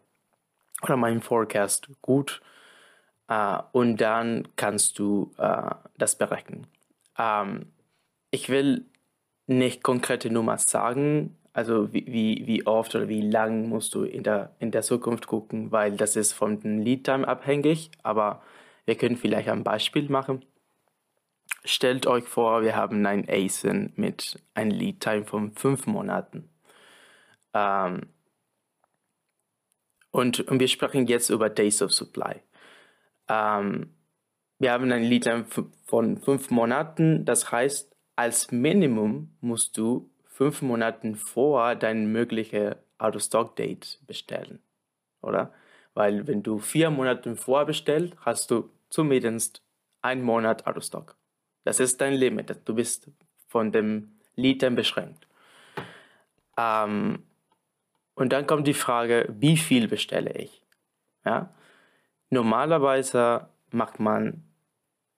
[0.83, 2.43] oder mein Forecast gut
[3.73, 6.67] und dann kannst du äh, das berechnen.
[7.19, 7.67] Ähm,
[8.31, 8.87] ich will
[9.47, 14.23] nicht konkrete Nummern sagen, also wie, wie, wie oft oder wie lang musst du in
[14.23, 18.43] der, in der Zukunft gucken, weil das ist von dem Lead Time abhängig, aber
[18.87, 20.45] wir können vielleicht ein Beispiel machen.
[21.65, 26.49] Stellt euch vor, wir haben ein ASIN mit einem Lead Time von fünf Monaten.
[27.53, 28.09] Ähm,
[30.11, 32.43] und, und wir sprechen jetzt über Days of Supply.
[33.33, 33.95] Ähm,
[34.59, 35.47] wir haben ein Lead Time
[35.87, 44.01] von fünf Monaten, das heißt, als Minimum musst du fünf Monate vor dein mögliche Out-of-Stock-Date
[44.07, 44.61] bestellen,
[45.23, 45.53] oder?
[45.95, 49.63] Weil wenn du vier Monate vorher bestellst, hast du zumindest
[50.03, 51.17] ein Monat Autostock.
[51.65, 52.57] Das ist dein Limit.
[52.65, 53.11] Du bist
[53.49, 55.27] von dem Litern beschränkt.
[56.57, 57.23] Ähm,
[58.15, 60.63] und dann kommt die Frage, wie viel bestelle ich?
[61.25, 61.53] Ja?
[62.33, 64.43] Normalerweise macht man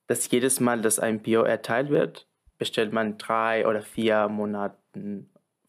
[0.08, 2.26] das jedes Mal, dass ein PO erteilt wird,
[2.58, 4.76] bestellt man drei oder vier Monate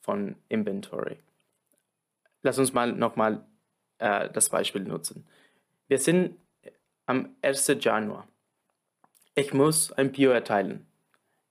[0.01, 1.19] von Inventory.
[2.41, 3.45] Lass uns mal nochmal
[3.99, 5.27] äh, das Beispiel nutzen.
[5.87, 6.35] Wir sind
[7.05, 7.77] am 1.
[7.79, 8.27] Januar.
[9.35, 10.87] Ich muss ein PO erteilen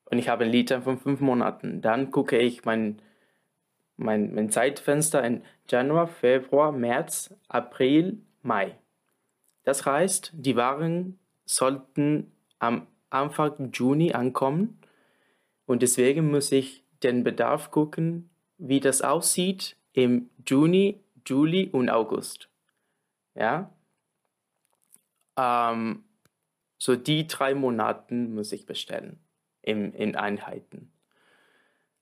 [0.07, 1.83] und ich habe ein Liter von fünf Monaten.
[1.83, 3.01] Dann gucke ich mein,
[3.97, 8.77] mein, mein Zeitfenster in Januar, Februar, März, April, Mai.
[9.64, 14.79] Das heißt, die Waren sollten am Anfang Juni ankommen
[15.66, 22.48] und deswegen muss ich den Bedarf gucken, wie das aussieht im Juni, Juli und August.
[23.35, 23.72] Ja?
[25.37, 26.05] Ähm,
[26.79, 29.18] so die drei Monate muss ich bestellen
[29.62, 30.92] in, in Einheiten.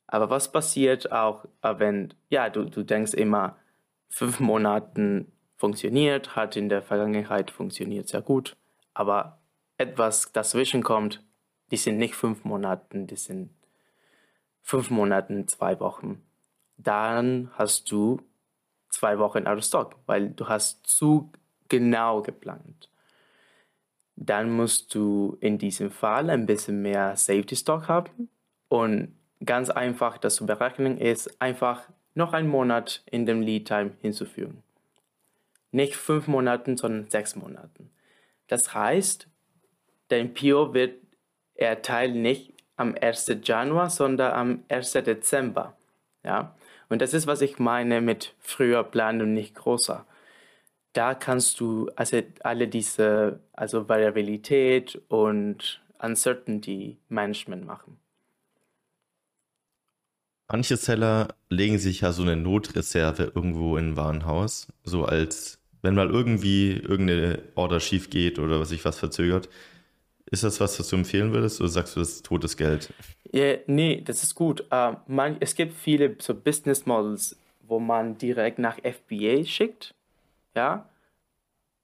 [0.06, 3.56] Aber was passiert auch, äh, wenn, ja, du, du denkst immer,
[4.08, 8.56] fünf Monaten funktioniert, hat in der Vergangenheit funktioniert sehr gut,
[8.94, 9.38] aber
[9.78, 11.22] etwas dazwischen kommt,
[11.70, 13.50] die sind nicht fünf Monate, die sind
[14.60, 16.20] fünf Monate, zwei Wochen.
[16.76, 18.20] Dann hast du
[18.88, 21.30] zwei Wochen out of stock, weil du hast zu
[21.68, 22.92] genau geplant
[24.16, 28.28] dann musst du in diesem Fall ein bisschen mehr Safety Stock haben.
[28.68, 33.92] Und ganz einfach, das zu berechnen ist, einfach noch einen Monat in dem Lead Time
[34.00, 34.62] hinzufügen.
[35.72, 37.90] Nicht fünf Monaten, sondern sechs Monaten.
[38.46, 39.26] Das heißt,
[40.08, 40.94] dein PO wird
[41.54, 43.38] erteilt nicht am 1.
[43.42, 44.92] Januar, sondern am 1.
[44.92, 45.76] Dezember.
[46.24, 46.54] Ja?
[46.88, 50.06] Und das ist, was ich meine mit früher planen und nicht großer
[50.92, 57.98] da kannst du also alle diese also Variabilität und Uncertainty Management machen.
[60.48, 65.94] Manche Seller legen sich ja so eine Notreserve irgendwo in ein Warenhaus, so als wenn
[65.94, 69.48] mal irgendwie irgendeine Order schief geht oder sich was verzögert.
[70.30, 72.92] Ist das was, was du empfehlen würdest oder sagst du, das ist totes Geld?
[73.32, 74.62] Ja, nee, das ist gut.
[74.72, 79.94] Uh, man, es gibt viele so Business Models, wo man direkt nach FBA schickt
[80.54, 80.88] ja,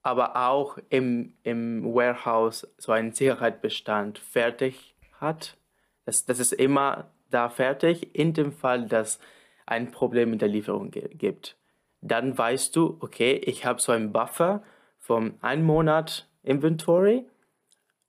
[0.03, 5.57] aber auch im, im Warehouse so einen Sicherheitsbestand fertig hat.
[6.05, 9.19] Das, das ist immer da fertig, in dem Fall, dass
[9.67, 11.57] ein Problem mit der Lieferung gibt.
[12.01, 14.63] Dann weißt du, okay, ich habe so einen Buffer
[14.99, 17.25] von einem Monat Inventory,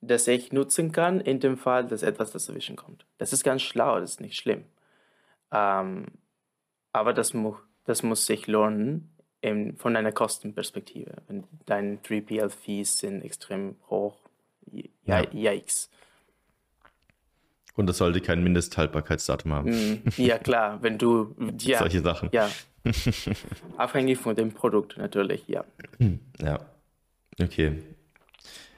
[0.01, 3.05] das ich nutzen kann, in dem Fall, dass etwas dazwischen kommt.
[3.17, 4.63] Das ist ganz schlau, das ist nicht schlimm.
[5.51, 6.05] Ähm,
[6.93, 9.09] aber das, mu das muss sich lohnen
[9.41, 11.21] in, von einer Kostenperspektive.
[11.27, 14.17] Wenn deine 3PL-Fees sind extrem hoch,
[15.05, 15.89] ja, yikes.
[17.75, 19.69] Und das sollte kein Mindesthaltbarkeitsdatum haben.
[19.69, 21.35] Mm, ja, klar, wenn du.
[21.61, 22.29] Ja, Solche Sachen.
[22.31, 22.49] Ja.
[23.77, 25.63] Abhängig von dem Produkt natürlich, ja.
[26.41, 26.59] Ja.
[27.41, 27.79] Okay.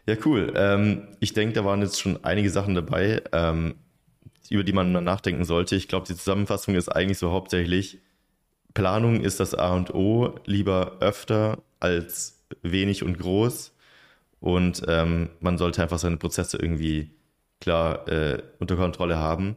[0.08, 0.54] Ja, cool.
[0.56, 3.76] Ähm, ich denke, da waren jetzt schon einige Sachen dabei, ähm,
[4.50, 5.76] über die man nachdenken sollte.
[5.76, 8.00] Ich glaube, die Zusammenfassung ist eigentlich so hauptsächlich,
[8.74, 13.74] Planung ist das A und O, lieber öfter als wenig und groß.
[14.40, 17.12] Und ähm, man sollte einfach seine Prozesse irgendwie
[17.60, 19.56] klar äh, unter Kontrolle haben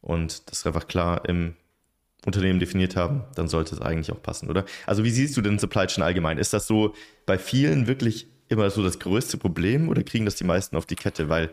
[0.00, 1.54] und das einfach klar im
[2.26, 4.64] Unternehmen definiert haben, dann sollte es eigentlich auch passen, oder?
[4.86, 6.38] Also wie siehst du denn Supply Chain allgemein?
[6.38, 6.94] Ist das so
[7.26, 10.96] bei vielen wirklich immer so das größte Problem oder kriegen das die meisten auf die
[10.96, 11.28] Kette?
[11.28, 11.50] Weil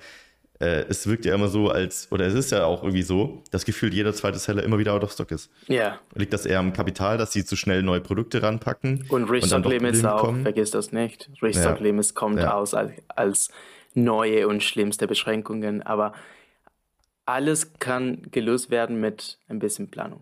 [0.62, 3.66] äh, es wirkt ja immer so, als, oder es ist ja auch irgendwie so, dass
[3.66, 5.50] gefühlt jeder zweite Seller immer wieder out of stock ist.
[5.68, 6.00] Ja.
[6.14, 9.06] Liegt das eher am Kapital, dass sie zu schnell neue Produkte ranpacken?
[9.10, 10.44] Und Restock Limits auch, kommen?
[10.44, 11.30] vergiss das nicht.
[11.42, 11.84] Restock ja.
[11.84, 12.54] Limits kommt ja.
[12.54, 13.50] aus als, als
[13.94, 16.14] neue und schlimmste Beschränkungen, aber
[17.26, 20.22] alles kann gelöst werden mit ein bisschen Planung.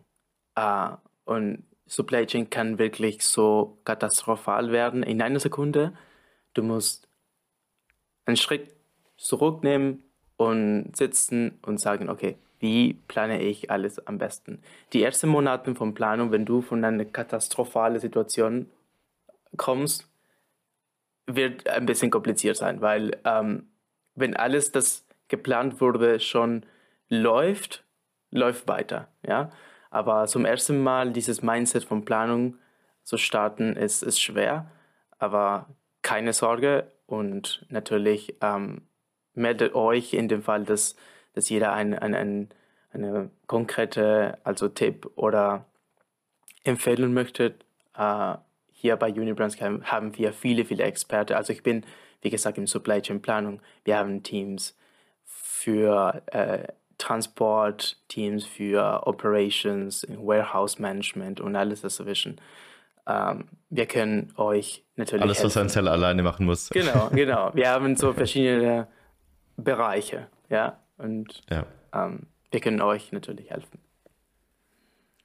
[0.59, 5.93] Uh, und Supply Chain kann wirklich so katastrophal werden in einer Sekunde.
[6.53, 7.07] Du musst
[8.25, 8.75] einen Schritt
[9.15, 10.03] zurücknehmen,
[10.39, 14.61] und sitzen und sagen, okay, wie plane ich alles am besten?
[14.93, 18.69] Die ersten Monate von Planung, wenn du von einer katastrophalen Situation
[19.57, 20.07] kommst,
[21.27, 23.67] wird ein bisschen kompliziert sein, weil ähm,
[24.15, 26.65] wenn alles, das geplant wurde, schon
[27.09, 27.83] läuft,
[28.31, 29.51] läuft weiter, ja.
[29.89, 32.57] Aber zum ersten Mal dieses Mindset von Planung
[33.03, 34.69] zu starten, ist, ist schwer,
[35.17, 35.67] aber
[36.01, 38.83] keine Sorge und natürlich ähm,
[39.33, 40.95] meldet euch in dem Fall, dass,
[41.33, 42.49] dass jeder ein, ein, ein,
[42.91, 45.65] eine konkrete also Tipp oder
[46.63, 47.55] empfehlen möchte.
[47.97, 48.37] Uh,
[48.71, 51.33] hier bei Unibrands haben wir viele, viele Experten.
[51.33, 51.85] Also ich bin,
[52.21, 53.61] wie gesagt, im Supply Chain Planung.
[53.83, 54.77] Wir haben Teams.
[55.25, 56.67] für äh,
[56.99, 62.39] Transportteams, für Operations, Warehouse Management und alles dazwischen.
[63.07, 65.23] Ähm, wir können euch natürlich.
[65.23, 65.47] Alles, helfen.
[65.47, 66.69] was ein Seller alleine machen muss.
[66.69, 67.51] Genau, genau.
[67.55, 68.87] Wir haben so verschiedene
[69.57, 70.77] Bereiche, ja.
[70.97, 71.65] Und ja.
[71.93, 73.79] Ähm, wir können euch natürlich helfen.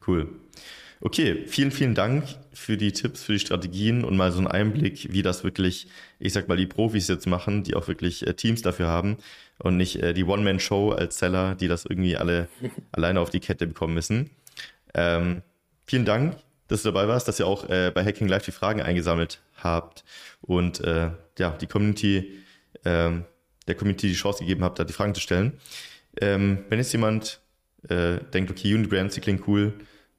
[0.07, 0.29] Cool.
[1.01, 5.13] Okay, vielen, vielen Dank für die Tipps, für die Strategien und mal so einen Einblick,
[5.13, 5.89] wie das wirklich,
[6.19, 9.19] ich sag mal, die Profis jetzt machen, die auch wirklich äh, Teams dafür haben
[9.59, 12.49] und nicht äh, die One-Man-Show als Seller, die das irgendwie alle
[12.93, 14.31] alleine auf die Kette bekommen müssen.
[14.95, 15.43] Ähm,
[15.85, 16.37] vielen Dank,
[16.69, 20.05] dass du dabei warst, dass ihr auch äh, bei Hacking Live die Fragen eingesammelt habt
[20.41, 22.39] und äh, ja, die Community,
[22.85, 23.25] ähm,
[23.67, 25.55] der Community die Chance gegeben habt, da die Fragen zu stellen.
[26.21, 27.41] Ähm, wenn jetzt jemand
[27.89, 29.75] äh, denkt, okay, Unigrams, die klingt cool,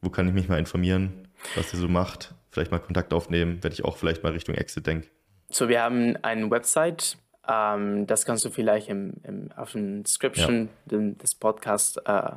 [0.06, 2.34] wo kann ich mich mal informieren, was ihr so macht?
[2.51, 5.08] Vielleicht mal Kontakt aufnehmen, wenn ich auch vielleicht mal Richtung Exit denke.
[5.49, 10.70] So, wir haben eine Website, ähm, das kannst du vielleicht im, im, auf dem Description
[10.89, 10.97] ja.
[10.97, 12.32] des Podcasts äh,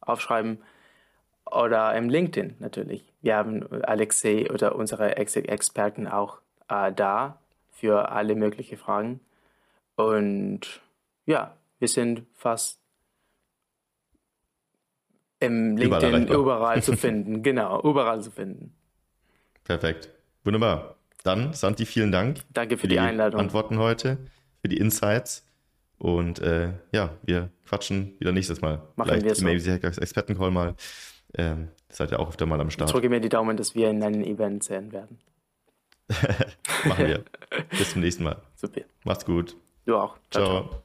[0.00, 0.58] aufschreiben
[1.50, 3.04] oder im LinkedIn natürlich.
[3.22, 6.38] Wir haben Alexei oder unsere Exit-Experten auch
[6.68, 7.38] äh, da
[7.70, 9.20] für alle möglichen Fragen.
[9.96, 10.80] Und
[11.26, 12.80] ja, wir sind fast
[15.46, 17.42] im LinkedIn überall, überall zu finden.
[17.42, 18.74] Genau, überall zu finden.
[19.64, 20.10] Perfekt.
[20.44, 20.96] Wunderbar.
[21.22, 22.40] Dann, Santi, vielen Dank.
[22.52, 23.40] Danke für, für die, die, Einladung.
[23.40, 24.18] Antworten heute,
[24.60, 25.46] für die Insights.
[25.98, 28.82] Und äh, ja, wir quatschen wieder nächstes Mal.
[28.96, 29.46] Machen Vielleicht wir so.
[29.46, 30.74] im ABC Hackers Expertencall mal.
[31.36, 32.90] Ähm, seid ihr auch öfter mal am Start.
[32.90, 35.18] Ich drücke mir die Daumen, dass wir in einem Event sehen werden.
[36.84, 37.24] Machen wir.
[37.70, 38.36] Bis zum nächsten Mal.
[38.54, 38.82] Super.
[39.04, 39.56] Macht's gut.
[39.86, 40.18] Du auch.
[40.30, 40.44] ciao.
[40.44, 40.68] ciao.
[40.68, 40.84] ciao.